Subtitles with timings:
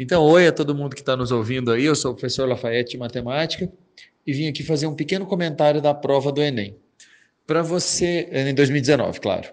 [0.00, 1.84] Então, oi a todo mundo que está nos ouvindo aí.
[1.84, 3.68] Eu sou o professor Lafayette de Matemática
[4.24, 6.76] e vim aqui fazer um pequeno comentário da prova do Enem.
[7.44, 9.48] Para você, em 2019, claro.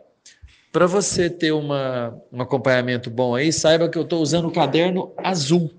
[0.72, 5.16] Para você ter uma, um acompanhamento bom aí, saiba que eu estou usando o caderno
[5.18, 5.74] azul.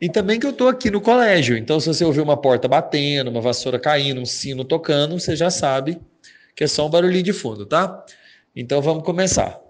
[0.00, 1.56] E também que eu estou aqui no colégio.
[1.56, 5.48] Então, se você ouvir uma porta batendo, uma vassoura caindo, um sino tocando, você já
[5.48, 6.00] sabe
[6.56, 8.04] que é só um barulhinho de fundo, tá?
[8.56, 9.64] Então, vamos começar.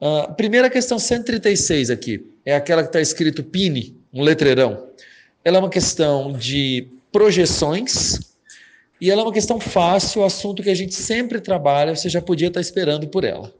[0.00, 4.90] Uh, primeira questão 136 aqui é aquela que está escrito PINE, um letreirão.
[5.44, 8.20] Ela é uma questão de projeções
[9.00, 12.48] e ela é uma questão fácil, assunto que a gente sempre trabalha, você já podia
[12.48, 13.52] estar esperando por ela.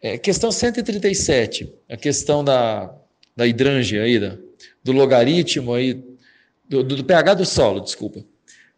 [0.00, 2.94] É, questão 137, a questão da,
[3.34, 4.36] da hidrange aí, da,
[4.82, 5.94] do logaritmo aí,
[6.68, 8.24] do, do, do pH do solo, desculpa.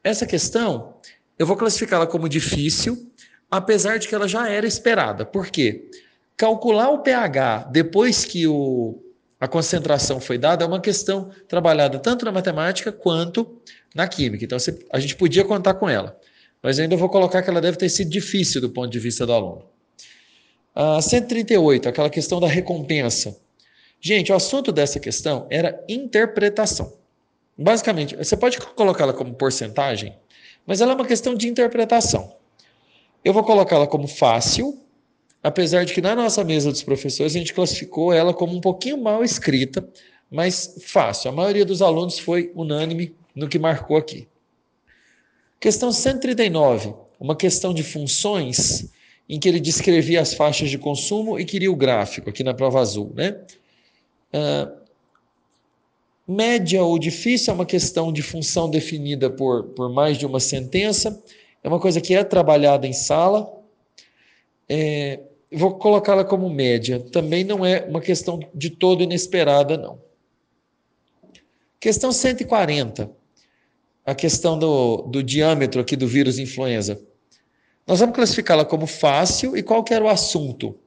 [0.04, 0.94] Essa questão,
[1.38, 3.10] eu vou classificá-la como difícil,
[3.50, 5.24] apesar de que ela já era esperada.
[5.24, 5.90] Por quê?
[6.36, 9.02] Calcular o pH depois que o,
[9.40, 13.60] a concentração foi dada é uma questão trabalhada tanto na matemática quanto
[13.94, 14.44] na química.
[14.44, 16.18] Então você, a gente podia contar com ela.
[16.62, 19.32] Mas ainda vou colocar que ela deve ter sido difícil do ponto de vista do
[19.32, 19.64] aluno.
[20.74, 23.36] A 138, aquela questão da recompensa.
[24.00, 26.92] Gente, o assunto dessa questão era interpretação.
[27.56, 30.14] Basicamente, você pode colocá-la como porcentagem,
[30.66, 32.35] mas ela é uma questão de interpretação.
[33.26, 34.78] Eu vou colocá-la como fácil,
[35.42, 39.02] apesar de que na nossa mesa dos professores a gente classificou ela como um pouquinho
[39.02, 39.84] mal escrita,
[40.30, 41.30] mas fácil.
[41.30, 44.28] A maioria dos alunos foi unânime no que marcou aqui.
[45.58, 48.88] Questão 139, uma questão de funções
[49.28, 52.78] em que ele descrevia as faixas de consumo e queria o gráfico, aqui na prova
[52.78, 53.12] azul.
[53.12, 53.40] Né?
[54.32, 54.72] Uh,
[56.28, 61.20] média ou difícil é uma questão de função definida por, por mais de uma sentença
[61.66, 63.52] é uma coisa que é trabalhada em sala.
[64.68, 65.18] É,
[65.50, 67.00] vou colocá-la como média.
[67.00, 70.00] Também não é uma questão de todo inesperada, não.
[71.80, 73.10] Questão 140.
[74.04, 77.02] A questão do, do diâmetro aqui do vírus influenza.
[77.84, 80.78] Nós vamos classificá-la como fácil e qual que era o assunto?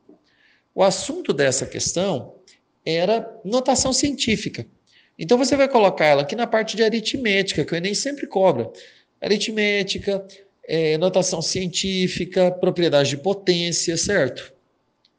[0.74, 2.36] O assunto dessa questão
[2.86, 4.66] era notação científica.
[5.18, 8.72] Então você vai colocar ela aqui na parte de aritmética, que o Enem sempre cobra.
[9.22, 10.26] Aritmética,
[10.70, 14.54] é, notação científica, propriedade de potência, certo?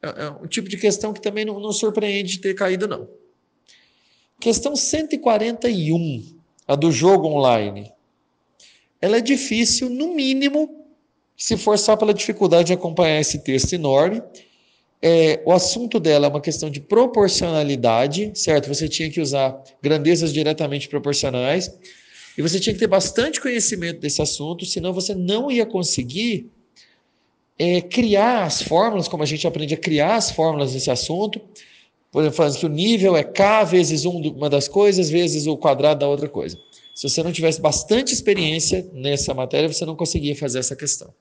[0.00, 3.08] É, é um tipo de questão que também não, não surpreende ter caído, não.
[4.40, 6.24] Questão 141,
[6.68, 7.92] a do jogo online.
[9.02, 10.86] Ela é difícil, no mínimo,
[11.36, 14.22] se for só pela dificuldade de acompanhar esse texto enorme.
[15.02, 18.68] É, o assunto dela é uma questão de proporcionalidade, certo?
[18.68, 21.76] Você tinha que usar grandezas diretamente proporcionais.
[22.40, 26.50] E você tinha que ter bastante conhecimento desse assunto, senão você não ia conseguir
[27.58, 31.38] é, criar as fórmulas, como a gente aprende a criar as fórmulas desse assunto.
[32.10, 35.54] Por exemplo, falando que o nível é K vezes um uma das coisas, vezes o
[35.54, 36.58] quadrado da outra coisa.
[36.94, 41.12] Se você não tivesse bastante experiência nessa matéria, você não conseguia fazer essa questão.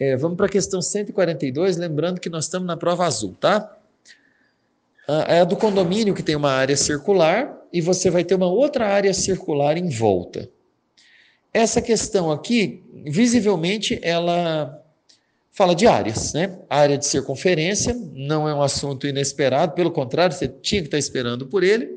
[0.00, 3.76] É, vamos para a questão 142, lembrando que nós estamos na prova azul, tá?
[5.28, 8.86] É a do condomínio que tem uma área circular e você vai ter uma outra
[8.86, 10.50] área circular em volta.
[11.52, 14.82] Essa questão aqui, visivelmente, ela
[15.52, 16.58] fala de áreas, né?
[16.68, 20.98] A área de circunferência não é um assunto inesperado, pelo contrário, você tinha que estar
[20.98, 21.90] esperando por ele.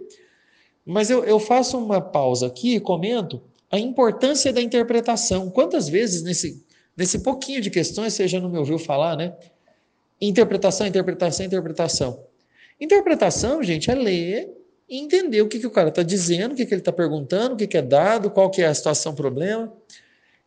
[0.86, 3.42] Mas eu, eu faço uma pausa aqui e comento
[3.72, 5.50] a importância da interpretação.
[5.50, 6.64] Quantas vezes nesse,
[6.96, 9.34] nesse pouquinho de questões você já não me ouviu falar, né?
[10.22, 12.24] Interpretação, interpretação, interpretação.
[12.80, 16.74] Interpretação, gente, é ler entender o que, que o cara está dizendo, o que, que
[16.74, 19.72] ele está perguntando, o que, que é dado, qual que é a situação, problema.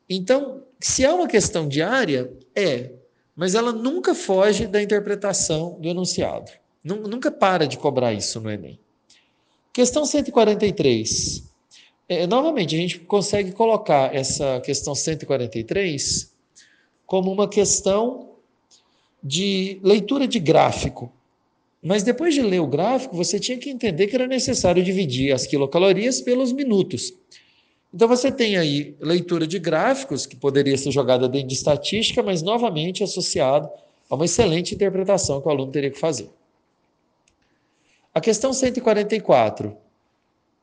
[0.08, 2.92] Então, se é uma questão diária, é,
[3.34, 6.50] mas ela nunca foge da interpretação do enunciado.
[6.82, 8.78] Nunca para de cobrar isso no Enem.
[9.72, 11.44] Questão 143.
[12.08, 16.32] É, novamente, a gente consegue colocar essa questão 143
[17.06, 18.30] como uma questão
[19.22, 21.12] de leitura de gráfico.
[21.82, 25.46] Mas depois de ler o gráfico, você tinha que entender que era necessário dividir as
[25.46, 27.14] quilocalorias pelos minutos.
[27.94, 32.42] Então você tem aí leitura de gráficos, que poderia ser jogada dentro de estatística, mas
[32.42, 33.68] novamente associado
[34.10, 36.28] a uma excelente interpretação que o aluno teria que fazer.
[38.12, 39.76] A questão 144,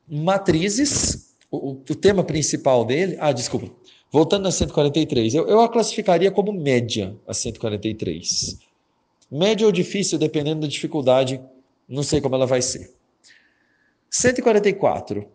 [0.07, 3.71] matrizes, o, o tema principal dele, ah, desculpa,
[4.11, 8.64] voltando na 143, eu, eu a classificaria como média, a 143.
[9.29, 11.41] Médio ou difícil, dependendo da dificuldade,
[11.87, 12.93] não sei como ela vai ser.
[14.09, 15.27] 144.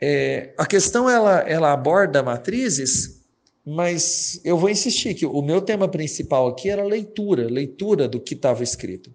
[0.00, 3.20] É, a questão ela, ela aborda matrizes,
[3.66, 8.34] mas eu vou insistir que o meu tema principal aqui era leitura, leitura do que
[8.34, 9.14] estava escrito.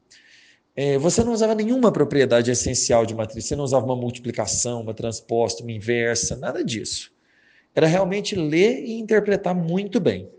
[0.76, 4.94] é, você não usava nenhuma propriedade essencial de matriz, você não usava uma multiplicação, uma
[4.94, 7.12] transposta, uma inversa, nada disso.
[7.74, 10.30] Era realmente ler e interpretar muito bem.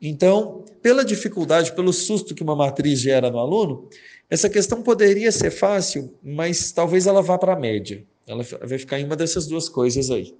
[0.00, 3.88] Então, pela dificuldade, pelo susto que uma matriz gera no aluno,
[4.28, 8.04] essa questão poderia ser fácil, mas talvez ela vá para a média.
[8.26, 10.34] Ela vai ficar em uma dessas duas coisas aí.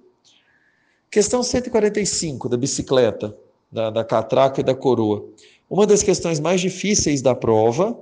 [1.09, 3.35] Questão 145 da bicicleta,
[3.71, 5.25] da, da catraca e da coroa.
[5.69, 7.97] Uma das questões mais difíceis da prova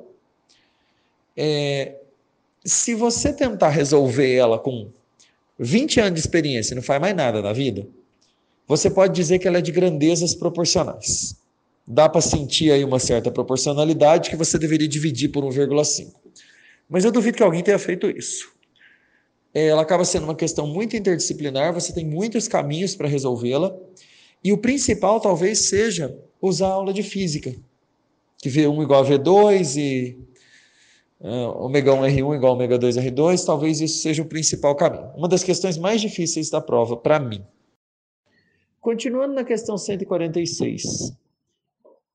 [1.37, 1.95] é,
[2.63, 4.89] se você tentar resolver ela com
[5.59, 7.87] 20 anos de experiência e não faz mais nada na vida,
[8.67, 11.35] você pode dizer que ela é de grandezas proporcionais.
[11.87, 16.13] Dá para sentir aí uma certa proporcionalidade que você deveria dividir por 1,5.
[16.89, 18.51] Mas eu duvido que alguém tenha feito isso.
[19.53, 23.75] É, ela acaba sendo uma questão muito interdisciplinar, você tem muitos caminhos para resolvê-la,
[24.43, 27.55] e o principal talvez seja usar a aula de física,
[28.39, 30.19] que V1 igual a V2 e
[31.21, 35.09] uh, ômega 1 R1 igual a ômega 2 R2, talvez isso seja o principal caminho.
[35.15, 37.43] Uma das questões mais difíceis da prova, para mim.
[38.81, 41.15] Continuando na questão 146.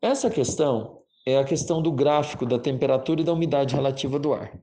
[0.03, 4.59] Essa questão é a questão do gráfico da temperatura e da umidade relativa do ar.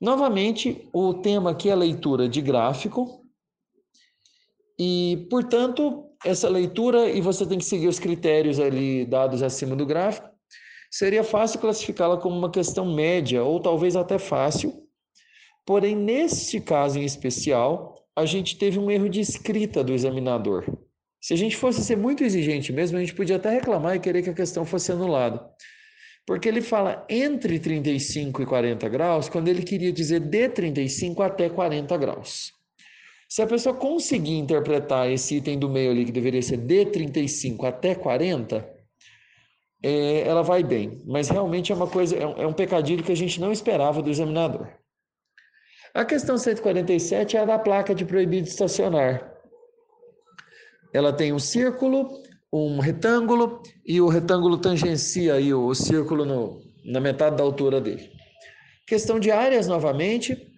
[0.00, 3.24] Novamente, o tema aqui é a leitura de gráfico.
[4.78, 9.86] E, portanto, essa leitura, e você tem que seguir os critérios ali dados acima do
[9.86, 10.28] gráfico,
[10.90, 14.86] seria fácil classificá-la como uma questão média, ou talvez até fácil.
[15.64, 20.66] Porém, neste caso em especial, a gente teve um erro de escrita do examinador.
[21.26, 24.22] Se a gente fosse ser muito exigente mesmo, a gente podia até reclamar e querer
[24.22, 25.44] que a questão fosse anulada.
[26.24, 31.48] Porque ele fala entre 35 e 40 graus, quando ele queria dizer de 35 até
[31.48, 32.52] 40 graus.
[33.28, 37.66] Se a pessoa conseguir interpretar esse item do meio ali, que deveria ser de 35
[37.66, 38.64] até 40,
[39.82, 41.02] é, ela vai bem.
[41.04, 44.00] Mas realmente é uma coisa, é um, é um pecadilho que a gente não esperava
[44.00, 44.68] do examinador.
[45.92, 49.35] A questão 147 é a da placa de proibido estacionar.
[50.96, 56.62] Ela tem um círculo, um retângulo e o retângulo tangencia aí o, o círculo no,
[56.86, 58.10] na metade da altura dele.
[58.86, 60.50] Questão de áreas, novamente,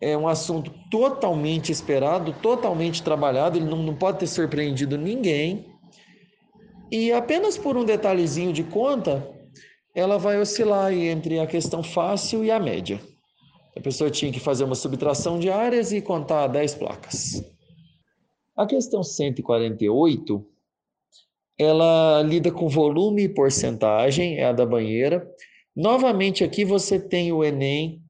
[0.00, 5.66] é um assunto totalmente esperado, totalmente trabalhado, ele não, não pode ter surpreendido ninguém.
[6.90, 9.24] E apenas por um detalhezinho de conta,
[9.94, 13.00] ela vai oscilar entre a questão fácil e a média.
[13.76, 17.55] A pessoa tinha que fazer uma subtração de áreas e contar 10 placas.
[18.56, 20.46] A questão 148,
[21.58, 25.30] ela lida com volume e porcentagem, é a da banheira.
[25.74, 28.02] Novamente aqui você tem o Enem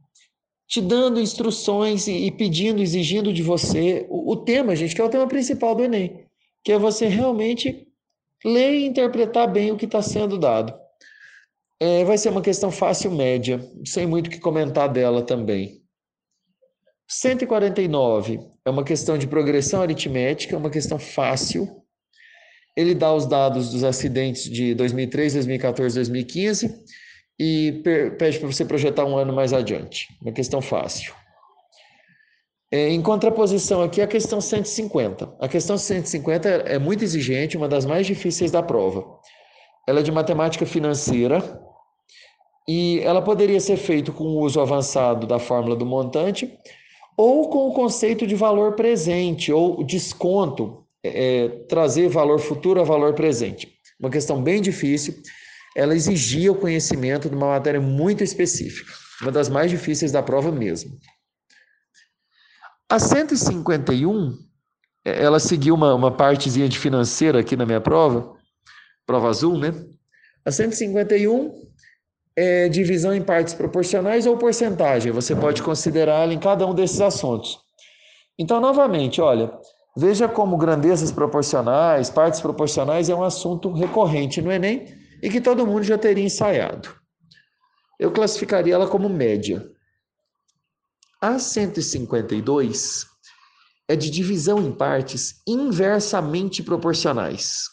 [0.69, 5.09] te dando instruções e, pedindo, exigindo de você o, o tema, gente, que é o
[5.09, 6.25] tema principal do Enem,
[6.63, 7.87] que é você realmente
[8.45, 10.73] ler e interpretar bem o que está sendo dado.
[11.81, 15.86] É, vai ser uma questão fácil média, sem muito o que comentar dela também.
[17.09, 21.83] 149 é uma questão de progressão aritmética, uma questão fácil.
[22.77, 26.85] Ele dá os dados dos acidentes de 2003, 2014, 2015
[27.39, 27.83] e
[28.19, 30.09] pede para você projetar um ano mais adiante.
[30.21, 31.15] Uma questão fácil.
[32.73, 35.37] É, em contraposição aqui, a questão 150.
[35.41, 39.05] A questão 150 é muito exigente, uma das mais difíceis da prova.
[39.87, 41.63] Ela é de matemática financeira
[42.69, 46.59] e ela poderia ser feita com o uso avançado da fórmula do montante
[47.17, 52.85] ou com o conceito de valor presente ou desconto, é, é trazer valor futuro a
[52.85, 53.73] valor presente.
[53.99, 55.15] Uma questão bem difícil,
[55.75, 58.93] ela exigia o conhecimento de uma matéria muito específica,
[59.23, 60.99] uma das mais difíceis da prova mesmo.
[62.89, 64.37] A 151,
[65.05, 68.37] é, ela seguiu uma, uma partezinha de financeira aqui na minha prova,
[69.07, 69.73] prova azul, né?
[70.45, 71.66] A 151
[72.37, 77.59] é divisão em partes proporcionais ou porcentagem, você pode considerá-la em cada um desses assuntos.
[78.39, 79.51] Então, novamente, olha,
[79.97, 84.87] veja como grandezas proporcionais, partes proporcionais é um assunto recorrente no Enem
[85.23, 86.95] e que todo mundo já teria ensaiado.
[87.99, 89.67] Eu classificaria ela como média.
[91.19, 93.07] A 152
[93.89, 97.65] é de divisão em partes inversamente proporcionais.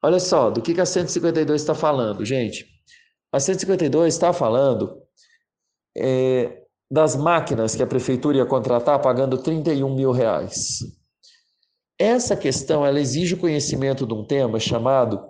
[0.00, 2.69] Olha só, do que, a 152 está falando, gente?
[3.32, 5.02] A 152 está falando
[5.96, 10.80] é, das máquinas que a prefeitura ia contratar pagando 31 mil reais.
[11.98, 15.22] Essa questão ela exige o conhecimento de um tema chamado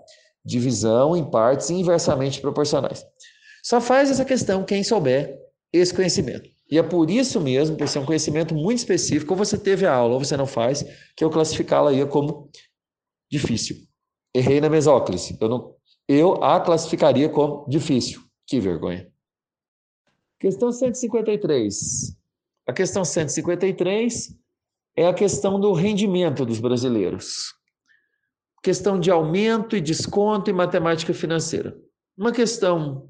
[0.44, 3.04] divisão em partes inversamente proporcionais.
[3.62, 5.38] Só faz essa questão quem souber
[5.72, 6.48] esse conhecimento.
[6.70, 9.92] E é por isso mesmo, por ser um conhecimento muito específico, ou você teve a
[9.92, 10.84] aula ou você não faz,
[11.16, 12.48] que eu classificá-la aí como
[13.30, 13.76] difícil.
[14.34, 15.36] Errei na mesóclise.
[15.40, 15.74] Eu, não,
[16.12, 18.20] eu a classificaria como difícil.
[18.46, 19.08] Que vergonha.
[20.40, 22.16] Questão 153.
[22.66, 24.36] A questão 153
[24.96, 27.54] é a questão do rendimento dos brasileiros.
[28.62, 31.78] Questão de aumento e desconto em matemática financeira.
[32.16, 33.08] Uma questão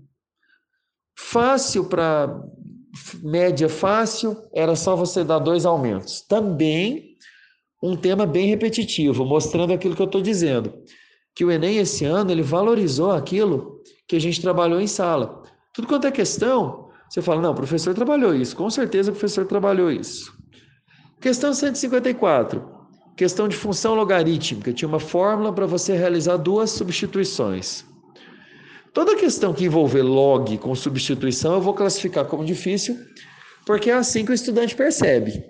[1.16, 2.42] fácil para
[3.22, 6.20] média fácil, era só você dar dois aumentos.
[6.22, 7.16] Também
[7.82, 10.84] um tema bem repetitivo, mostrando aquilo que eu estou dizendo,
[11.34, 15.42] que o Enem esse ano ele valorizou aquilo que a gente trabalhou em sala.
[15.72, 19.46] Tudo quanto é questão, você fala, não, o professor trabalhou isso, com certeza o professor
[19.46, 20.32] trabalhou isso.
[21.20, 22.62] Questão 154,
[23.16, 27.84] questão de função logarítmica, tinha uma fórmula para você realizar duas substituições.
[28.92, 32.98] Toda questão que envolver log com substituição eu vou classificar como difícil,
[33.64, 35.44] porque é assim que o estudante percebe.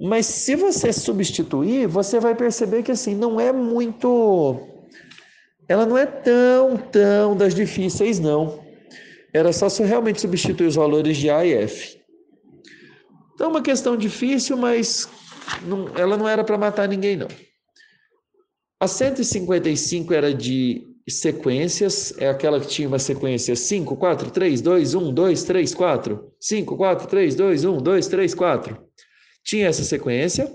[0.00, 4.79] Mas se você substituir, você vai perceber que assim não é muito
[5.70, 8.60] ela não é tão, tão das difíceis não.
[9.32, 11.96] Era só se realmente substituir os valores de A e F.
[13.32, 15.08] Então, é uma questão difícil, mas
[15.62, 17.28] não, ela não era para matar ninguém, não.
[18.80, 24.94] A 155 era de sequências, é aquela que tinha uma sequência 5, 4, 3, 2,
[24.96, 26.32] 1, 2, 3, 4.
[26.40, 28.76] 5, 4, 3, 2, 1, 2, 3, 4.
[29.44, 30.52] Tinha essa sequência.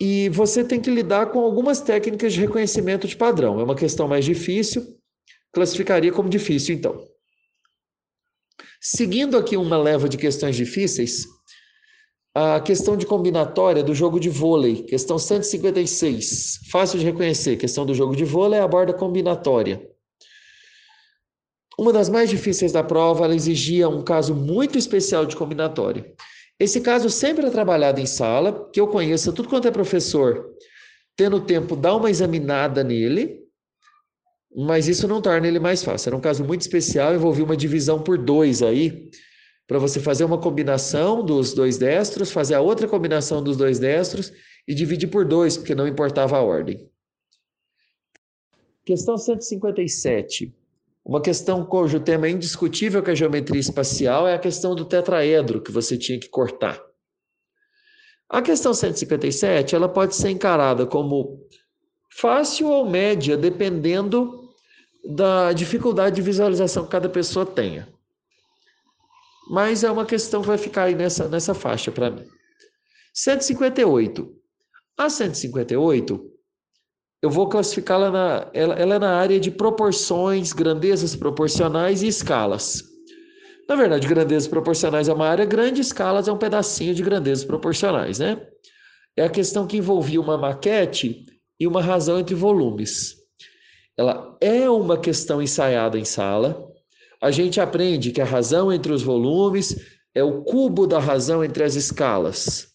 [0.00, 3.60] E você tem que lidar com algumas técnicas de reconhecimento de padrão.
[3.60, 4.98] É uma questão mais difícil,
[5.52, 7.06] classificaria como difícil, então.
[8.80, 11.24] Seguindo aqui uma leva de questões difíceis,
[12.34, 17.94] a questão de combinatória do jogo de vôlei, questão 156, fácil de reconhecer, questão do
[17.94, 19.86] jogo de vôlei aborda combinatória.
[21.78, 26.14] Uma das mais difíceis da prova, ela exigia um caso muito especial de combinatória.
[26.58, 30.54] Esse caso sempre é trabalhado em sala, que eu conheço tudo quanto é professor,
[31.16, 33.42] tendo tempo, dá uma examinada nele,
[34.54, 36.10] mas isso não torna ele mais fácil.
[36.10, 39.10] Era um caso muito especial, envolvia uma divisão por dois aí,
[39.66, 44.32] para você fazer uma combinação dos dois destros, fazer a outra combinação dos dois destros
[44.68, 46.88] e dividir por dois, porque não importava a ordem.
[48.84, 50.52] Questão 157.
[51.04, 55.60] Uma questão cujo tema é indiscutível com a geometria espacial é a questão do tetraedro
[55.60, 56.80] que você tinha que cortar.
[58.28, 61.46] A questão 157 ela pode ser encarada como
[62.08, 64.48] fácil ou média, dependendo
[65.04, 67.88] da dificuldade de visualização que cada pessoa tenha.
[69.50, 72.24] Mas é uma questão que vai ficar aí nessa, nessa faixa para mim.
[73.12, 74.34] 158.
[74.96, 76.31] A 158,
[77.22, 78.50] eu vou classificá-la na.
[78.52, 82.82] Ela, ela é na área de proporções, grandezas proporcionais e escalas.
[83.68, 88.18] Na verdade, grandezas proporcionais é uma área grande, escalas é um pedacinho de grandezas proporcionais,
[88.18, 88.44] né?
[89.16, 91.24] É a questão que envolvia uma maquete
[91.60, 93.14] e uma razão entre volumes.
[93.96, 96.72] Ela é uma questão ensaiada em sala,
[97.22, 99.76] a gente aprende que a razão entre os volumes
[100.12, 102.71] é o cubo da razão entre as escalas.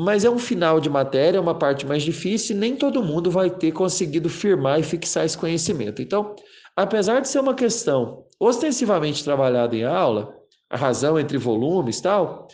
[0.00, 3.32] Mas é um final de matéria, é uma parte mais difícil e nem todo mundo
[3.32, 6.00] vai ter conseguido firmar e fixar esse conhecimento.
[6.00, 6.36] Então,
[6.76, 10.32] apesar de ser uma questão ostensivamente trabalhada em aula,
[10.70, 12.46] a razão entre volumes tal,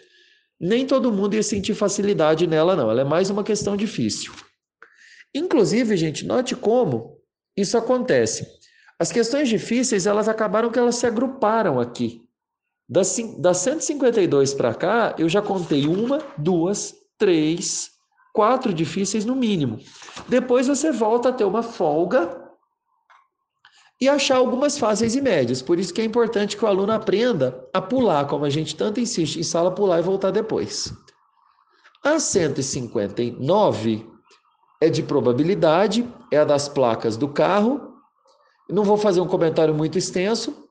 [0.59, 2.91] nem todo mundo ia sentir facilidade nela, não.
[2.91, 4.33] Ela é mais uma questão difícil.
[5.35, 7.19] Inclusive, gente, note como
[7.55, 8.47] isso acontece.
[8.99, 12.23] As questões difíceis, elas acabaram que elas se agruparam aqui.
[12.89, 17.91] Das, das 152 para cá, eu já contei uma, duas, três,
[18.33, 19.79] quatro difíceis no mínimo.
[20.29, 22.43] Depois você volta a ter uma folga
[24.01, 25.63] e achar algumas fáceis e médias.
[25.63, 29.01] Por isso que é importante que o aluno aprenda a pular, como a gente tanto
[29.01, 30.93] insiste em sala, pular e voltar depois.
[32.05, 34.07] A 159
[34.81, 37.95] é de probabilidade, é a das placas do carro,
[38.69, 40.69] não vou fazer um comentário muito extenso,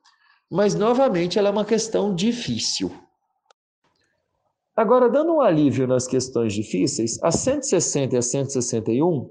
[0.52, 2.92] mas novamente ela é uma questão difícil.
[4.76, 9.30] Agora, dando um alívio nas questões difíceis, a 160 e a 161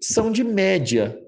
[0.00, 1.20] são de média.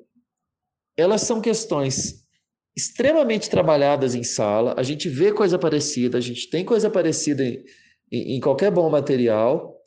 [0.96, 2.26] Elas são questões
[2.74, 8.36] extremamente trabalhadas em sala, a gente vê coisa parecida, a gente tem coisa parecida em,
[8.36, 9.79] em qualquer bom material,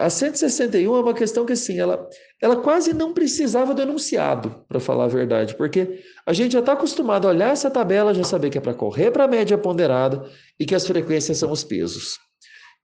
[0.00, 2.08] a 161 é uma questão que, assim, ela,
[2.40, 6.72] ela quase não precisava do enunciado, para falar a verdade, porque a gente já está
[6.72, 10.28] acostumado a olhar essa tabela, já saber que é para correr para a média ponderada
[10.58, 12.18] e que as frequências são os pesos.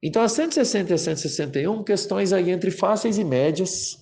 [0.03, 3.97] Então, a 160 e a 161, questões aí entre fáceis e médias,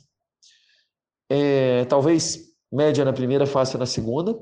[1.30, 4.38] é, talvez média na primeira, fácil na segunda.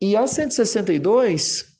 [0.00, 1.71] E a 162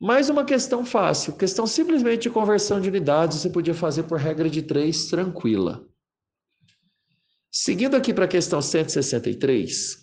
[0.00, 4.48] mais uma questão fácil, questão simplesmente de conversão de unidades, você podia fazer por regra
[4.48, 5.86] de três, tranquila.
[7.52, 9.98] Seguindo aqui para a questão 163,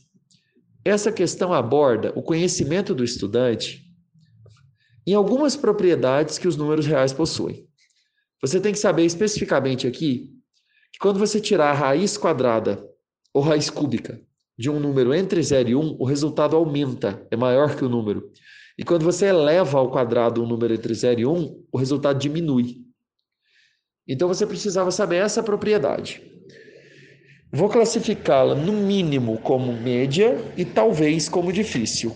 [0.85, 3.83] essa questão aborda o conhecimento do estudante
[5.07, 7.67] em algumas propriedades que os números reais possuem.
[8.39, 10.31] Você tem que saber especificamente aqui
[10.93, 12.87] que quando você tirar a raiz quadrada
[13.33, 14.21] ou raiz cúbica
[14.55, 18.31] de um número entre 0 e 1, o resultado aumenta, é maior que o número.
[18.77, 22.85] E quando você eleva ao quadrado um número entre 0 e 1, o resultado diminui.
[24.07, 26.21] Então você precisava saber essa propriedade.
[27.51, 32.15] Vou classificá-la no mínimo como média e talvez como difícil.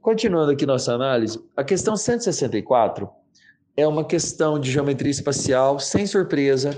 [0.00, 3.08] Continuando aqui nossa análise, a questão 164
[3.76, 6.70] é uma questão de geometria espacial sem surpresa,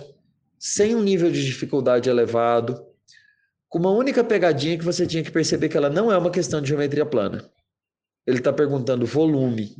[0.58, 2.84] sem um nível de dificuldade elevado,
[3.68, 6.60] com uma única pegadinha que você tinha que perceber que ela não é uma questão
[6.60, 7.51] de geometria plana.
[8.26, 9.76] Ele está perguntando volume.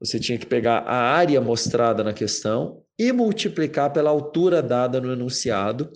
[0.00, 5.12] Você tinha que pegar a área mostrada na questão e multiplicar pela altura dada no
[5.12, 5.90] enunciado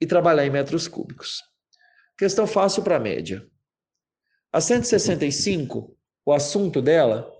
[0.00, 1.42] e trabalhar em metros cúbicos.
[2.16, 3.46] Questão fácil para média.
[4.52, 7.30] A 165, o assunto dela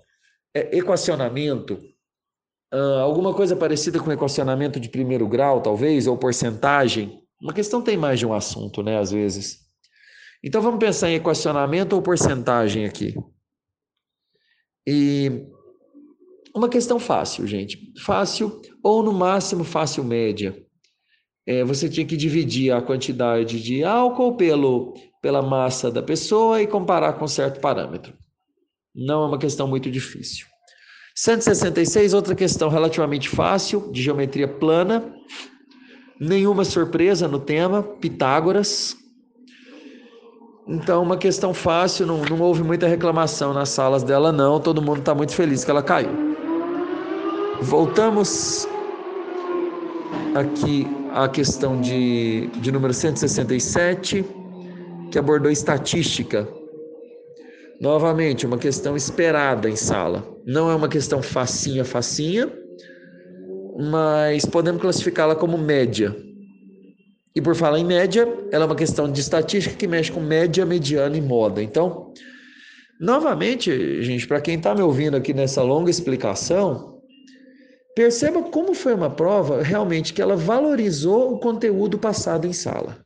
[0.55, 1.81] é equacionamento,
[3.03, 8.19] alguma coisa parecida com equacionamento de primeiro grau, talvez, ou porcentagem uma questão tem mais
[8.19, 9.61] de um assunto, né, às vezes.
[10.43, 13.15] Então vamos pensar em equacionamento ou porcentagem aqui.
[14.91, 15.31] E
[16.57, 17.93] uma questão fácil, gente.
[18.03, 20.57] Fácil ou no máximo fácil média.
[21.47, 26.67] É, você tinha que dividir a quantidade de álcool pelo, pela massa da pessoa e
[26.67, 28.17] comparar com certo parâmetro.
[28.95, 30.47] Não é uma questão muito difícil.
[31.15, 35.15] 166, outra questão relativamente fácil, de geometria plana.
[36.19, 38.97] Nenhuma surpresa no tema, Pitágoras.
[40.69, 44.61] Então, uma questão fácil, não, não houve muita reclamação nas salas dela, não.
[44.61, 46.11] Todo mundo está muito feliz que ela caiu.
[47.63, 48.69] Voltamos
[50.35, 54.25] aqui à questão de, de número 167,
[55.11, 56.47] que abordou estatística.
[57.81, 60.23] Novamente, uma questão esperada em sala.
[60.45, 62.53] Não é uma questão facinha, facinha,
[63.91, 66.15] mas podemos classificá-la como média.
[67.39, 70.67] E por falar em média, ela é uma questão de estatística que mexe com média,
[70.67, 71.63] mediana e moda.
[71.63, 72.13] Então,
[73.01, 77.01] novamente, gente, para quem está me ouvindo aqui nessa longa explicação,
[77.95, 82.99] perceba como foi uma prova realmente que ela valorizou o conteúdo passado em sala.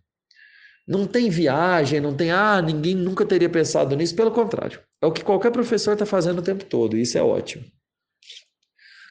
[0.88, 4.80] Não tem viagem, não tem, ah, ninguém nunca teria pensado nisso, pelo contrário.
[5.02, 7.66] É o que qualquer professor está fazendo o tempo todo, e isso é ótimo.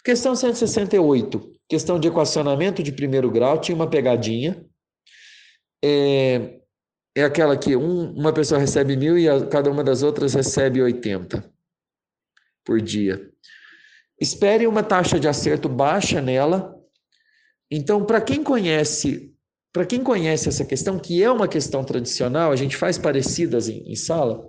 [0.03, 4.65] Questão 168, questão de equacionamento de primeiro grau, tinha uma pegadinha.
[5.83, 6.59] É,
[7.15, 10.81] é aquela que um, uma pessoa recebe mil e a, cada uma das outras recebe
[10.81, 11.43] 80
[12.63, 13.29] por dia.
[14.19, 16.75] Espere uma taxa de acerto baixa nela.
[17.69, 19.33] Então, para quem conhece,
[19.73, 23.91] para quem conhece essa questão, que é uma questão tradicional, a gente faz parecidas em,
[23.91, 24.47] em sala.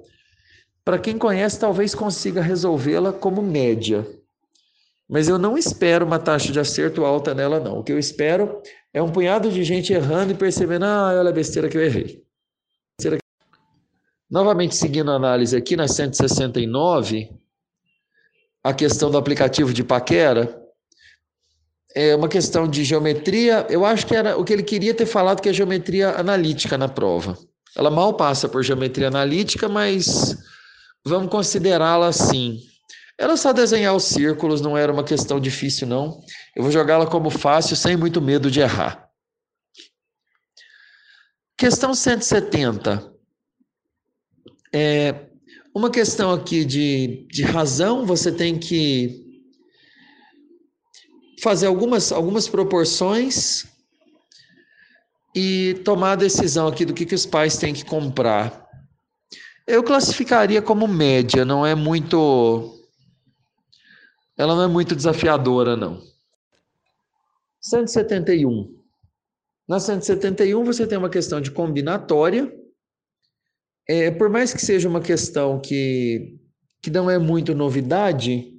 [0.84, 4.06] Para quem conhece, talvez consiga resolvê-la como média.
[5.08, 7.78] Mas eu não espero uma taxa de acerto alta nela, não.
[7.78, 8.60] O que eu espero
[8.92, 12.22] é um punhado de gente errando e percebendo, ah, olha a besteira que eu errei.
[14.30, 17.30] Novamente, seguindo a análise aqui na 169,
[18.64, 20.58] a questão do aplicativo de paquera
[21.94, 23.66] é uma questão de geometria.
[23.68, 26.88] Eu acho que era o que ele queria ter falado que é geometria analítica na
[26.88, 27.36] prova.
[27.76, 30.36] Ela mal passa por geometria analítica, mas
[31.04, 32.60] vamos considerá-la assim.
[33.18, 36.20] Era só desenhar os círculos, não era uma questão difícil, não.
[36.54, 39.08] Eu vou jogá-la como fácil, sem muito medo de errar.
[41.56, 43.12] Questão 170.
[44.74, 45.26] É
[45.74, 49.22] uma questão aqui de, de razão, você tem que
[51.42, 53.66] fazer algumas, algumas proporções
[55.34, 58.66] e tomar a decisão aqui do que, que os pais têm que comprar.
[59.66, 62.78] Eu classificaria como média, não é muito
[64.36, 66.11] ela não é muito desafiadora, não.
[67.62, 68.82] 171.
[69.68, 72.52] Na 171, você tem uma questão de combinatória.
[73.88, 76.36] É, por mais que seja uma questão que,
[76.82, 78.52] que não é muito novidade,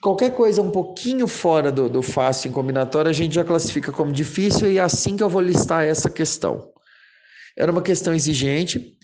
[0.00, 4.12] qualquer coisa um pouquinho fora do, do fácil em combinatória, a gente já classifica como
[4.12, 6.72] difícil, e é assim que eu vou listar essa questão.
[7.56, 8.96] Era uma questão exigente,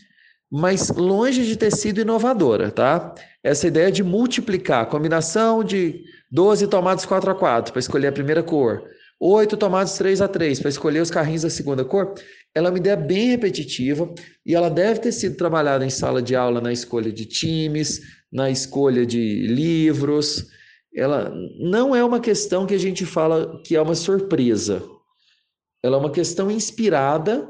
[0.51, 3.15] mas longe de ter sido inovadora, tá?
[3.43, 8.43] Essa ideia de multiplicar, combinação de 12 tomados 4 a 4 para escolher a primeira
[8.43, 8.83] cor,
[9.19, 12.15] 8 tomados 3 a 3 para escolher os carrinhos da segunda cor,
[12.55, 14.13] ela é uma ideia bem repetitiva
[14.45, 18.51] e ela deve ter sido trabalhada em sala de aula na escolha de times, na
[18.51, 20.47] escolha de livros.
[20.95, 24.83] Ela não é uma questão que a gente fala que é uma surpresa.
[25.83, 27.49] Ela é uma questão inspirada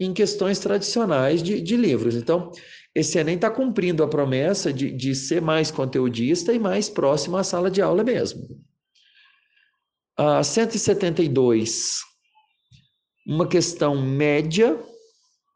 [0.00, 2.14] em questões tradicionais de, de livros.
[2.14, 2.52] Então,
[2.94, 7.44] esse Enem está cumprindo a promessa de, de ser mais conteudista e mais próximo à
[7.44, 8.48] sala de aula mesmo.
[10.16, 12.00] A 172,
[13.26, 14.78] uma questão média,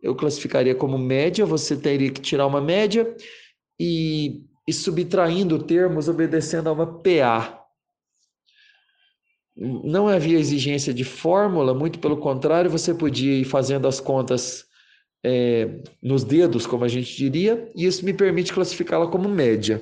[0.01, 3.17] eu classificaria como média, você teria que tirar uma média
[3.79, 7.62] e, e subtraindo termos obedecendo a uma PA.
[9.63, 14.65] Não havia exigência de fórmula, muito pelo contrário, você podia ir fazendo as contas
[15.25, 19.81] é, nos dedos, como a gente diria, e isso me permite classificá-la como média.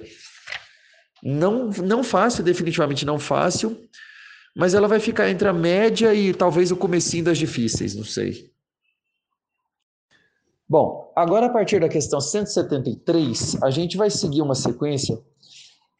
[1.23, 3.77] Não, não fácil, definitivamente não fácil,
[4.55, 8.51] mas ela vai ficar entre a média e talvez o comecinho das difíceis, não sei.
[10.69, 15.19] Bom, agora a partir da questão 173, a gente vai seguir uma sequência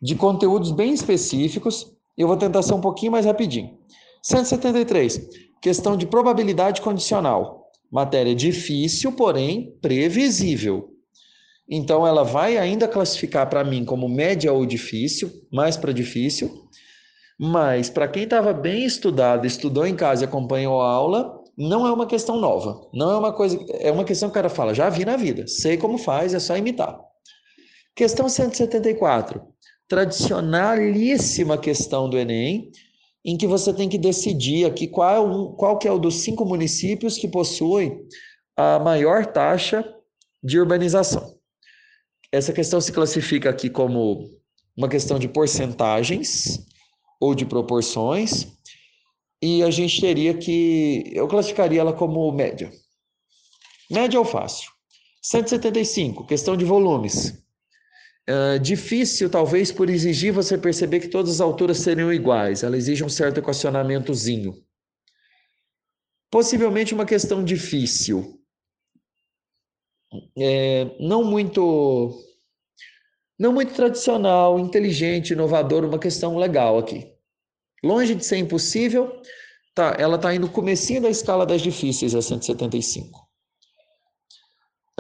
[0.01, 1.93] de conteúdos bem específicos.
[2.21, 3.79] Eu vou tentar ser um pouquinho mais rapidinho.
[4.23, 5.31] 173,
[5.63, 7.71] questão de probabilidade condicional.
[7.91, 10.91] Matéria difícil, porém previsível.
[11.67, 16.69] Então, ela vai ainda classificar para mim como média ou difícil, mais para difícil.
[17.39, 21.91] Mas, para quem estava bem estudado, estudou em casa e acompanhou a aula, não é
[21.91, 22.87] uma questão nova.
[22.93, 23.59] Não é uma coisa.
[23.79, 26.39] É uma questão que o cara fala, já vi na vida, sei como faz, é
[26.39, 27.01] só imitar.
[27.97, 29.41] Questão 174.
[29.91, 32.71] Tradicionalíssima questão do Enem,
[33.25, 37.19] em que você tem que decidir aqui qual, qual que é o dos cinco municípios
[37.19, 38.07] que possuem
[38.57, 39.85] a maior taxa
[40.41, 41.37] de urbanização.
[42.31, 44.31] Essa questão se classifica aqui como
[44.77, 46.65] uma questão de porcentagens
[47.21, 48.47] ou de proporções,
[49.43, 51.11] e a gente teria que.
[51.13, 52.71] Eu classificaria ela como média.
[53.91, 54.71] Média ou fácil.
[55.21, 57.43] 175, questão de volumes.
[58.31, 62.63] Uh, difícil, talvez, por exigir você perceber que todas as alturas seriam iguais.
[62.63, 64.55] Ela exige um certo equacionamentozinho.
[66.31, 68.41] Possivelmente uma questão difícil.
[70.39, 72.25] É, não muito
[73.37, 77.11] não muito tradicional, inteligente, inovador, uma questão legal aqui.
[77.83, 79.21] Longe de ser impossível,
[79.75, 83.19] tá, ela está indo no comecinho da escala das difíceis, a 175.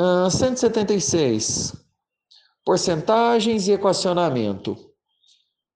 [0.00, 1.89] Uh, 176.
[2.64, 4.76] Porcentagens e equacionamento.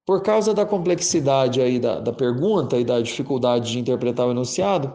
[0.06, 4.94] Por causa da complexidade aí da, da pergunta e da dificuldade de interpretar o enunciado,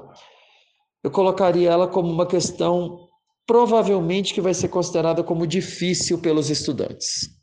[1.04, 3.08] eu colocaria ela como uma questão
[3.48, 7.40] provavelmente que vai ser considerada como difícil pelos estudantes.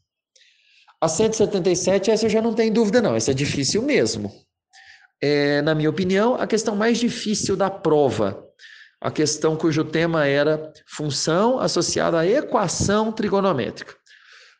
[1.00, 3.16] A 177, essa eu já não tenho dúvida, não.
[3.16, 4.32] Essa é difícil mesmo.
[5.20, 8.42] É, na minha opinião, a questão mais difícil da prova.
[9.00, 13.94] A questão cujo tema era função associada à equação trigonométrica.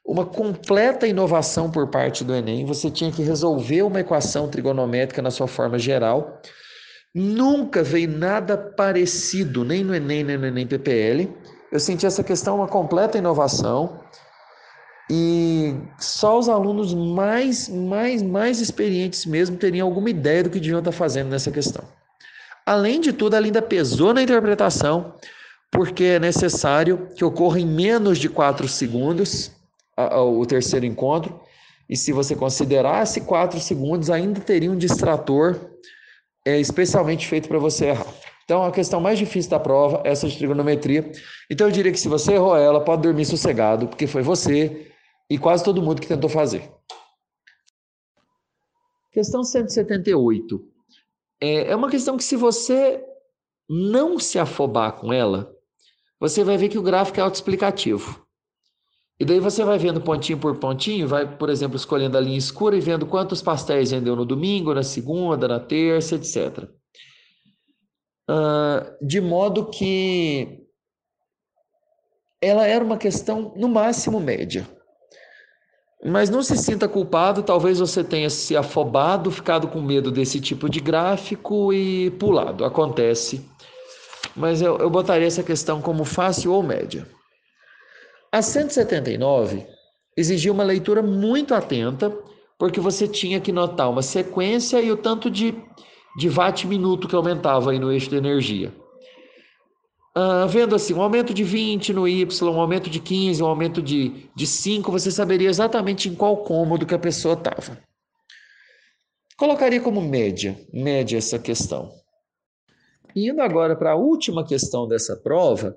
[0.06, 2.64] Uma completa inovação por parte do Enem.
[2.64, 6.40] Você tinha que resolver uma equação trigonométrica na sua forma geral.
[7.12, 11.34] Nunca veio nada parecido, nem no Enem, nem no Enem PPL.
[11.72, 13.98] Eu senti essa questão uma completa inovação.
[15.10, 20.78] E só os alunos mais, mais, mais experientes mesmo teriam alguma ideia do que deviam
[20.78, 21.84] estar fazendo nessa questão.
[22.64, 25.14] Além de tudo, ela ainda pesou na interpretação,
[25.70, 29.55] porque é necessário que ocorra em menos de 4 segundos
[29.96, 31.40] o terceiro encontro,
[31.88, 35.70] e se você considerasse 4 segundos, ainda teria um distrator
[36.44, 38.06] é, especialmente feito para você errar.
[38.44, 41.10] Então, a questão mais difícil da prova é essa de trigonometria.
[41.50, 44.92] Então, eu diria que se você errou ela, pode dormir sossegado, porque foi você
[45.28, 46.70] e quase todo mundo que tentou fazer.
[49.10, 50.64] Questão 178.
[51.40, 53.02] É, é uma questão que, se você
[53.68, 55.52] não se afobar com ela,
[56.20, 58.25] você vai ver que o gráfico é autoexplicativo.
[59.18, 62.76] E daí você vai vendo pontinho por pontinho, vai, por exemplo, escolhendo a linha escura
[62.76, 66.64] e vendo quantos pastéis vendeu no domingo, na segunda, na terça, etc.
[68.28, 70.66] Uh, ah, de modo que
[72.42, 74.68] ela era uma questão, no máximo, média.
[76.04, 80.68] Mas não se sinta culpado, talvez você tenha se afobado, ficado com medo desse tipo
[80.68, 82.66] de gráfico e pulado.
[82.66, 83.48] Acontece.
[84.36, 87.08] Mas eu, eu botaria essa questão como fácil ou média.
[88.36, 89.66] A 179
[90.14, 92.14] exigia uma leitura muito atenta,
[92.58, 95.54] porque você tinha que notar uma sequência e o tanto de,
[96.18, 98.74] de watt minuto que aumentava aí no eixo de energia.
[100.14, 103.80] Uh, vendo assim, um aumento de 20 no Y, um aumento de 15, um aumento
[103.80, 107.78] de, de 5, você saberia exatamente em qual cômodo que a pessoa estava.
[109.38, 111.90] Colocaria como média, média essa questão.
[113.14, 115.74] Indo agora para a última questão dessa prova,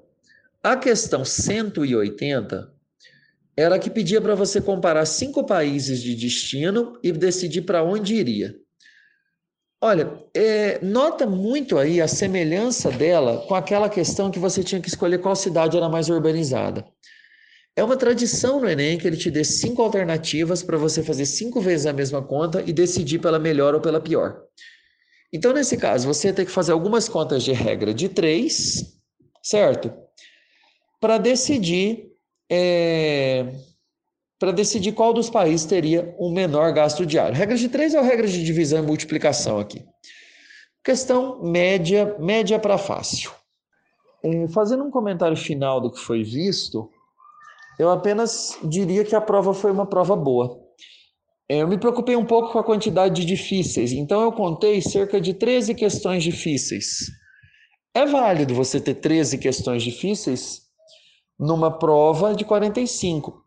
[0.64, 2.74] a questão 180
[3.56, 8.56] era que pedia para você comparar cinco países de destino e decidir para onde iria.
[9.82, 14.90] Olha, é, nota muito aí a semelhança dela com aquela questão que você tinha que
[14.90, 16.86] escolher qual cidade era mais urbanizada.
[17.76, 21.62] É uma tradição no Enem que ele te dê cinco alternativas para você fazer cinco
[21.62, 24.42] vezes a mesma conta e decidir pela melhor ou pela pior.
[25.32, 29.00] Então, nesse caso, você tem que fazer algumas contas de regra de três,
[29.42, 29.94] certo?
[31.00, 32.10] Para decidir
[32.52, 33.46] é,
[34.40, 37.36] para decidir qual dos países teria o menor gasto diário.
[37.36, 39.86] Regra de três ou regra de divisão e multiplicação aqui?
[40.84, 43.32] Questão média, média para fácil.
[44.24, 46.90] É, fazendo um comentário final do que foi visto,
[47.78, 50.58] eu apenas diria que a prova foi uma prova boa.
[51.50, 55.20] É, eu me preocupei um pouco com a quantidade de difíceis, então eu contei cerca
[55.20, 57.12] de 13 questões difíceis.
[57.94, 60.69] É válido você ter 13 questões difíceis
[61.40, 63.44] numa prova de 45.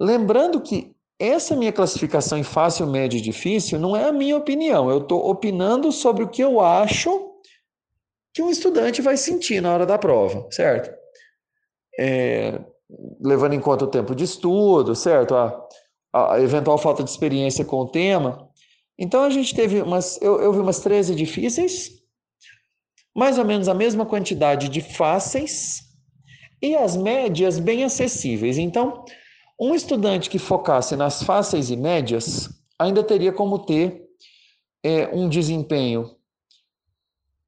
[0.00, 4.90] Lembrando que essa minha classificação em fácil, médio e difícil não é a minha opinião,
[4.90, 7.32] eu estou opinando sobre o que eu acho
[8.32, 10.92] que um estudante vai sentir na hora da prova, certo?
[11.98, 12.60] É,
[13.20, 15.36] levando em conta o tempo de estudo, certo?
[15.36, 15.68] A,
[16.12, 18.48] a, eventual falta de experiência com o tema.
[18.98, 21.90] Então a gente teve umas, eu, eu vi umas 13 difíceis,
[23.14, 25.83] mais ou menos a mesma quantidade de fáceis
[26.64, 28.56] e as médias bem acessíveis.
[28.56, 29.04] Então,
[29.60, 32.48] um estudante que focasse nas fáceis e médias
[32.78, 34.02] ainda teria como ter
[34.82, 36.16] é, um desempenho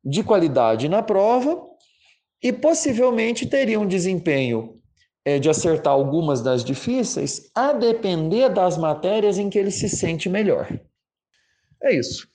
[0.04, 1.64] de qualidade na prova
[2.42, 4.78] e possivelmente teria um desempenho
[5.24, 10.28] é, de acertar algumas das difíceis, a depender das matérias em que ele se sente
[10.28, 10.68] melhor.
[11.82, 12.28] É isso.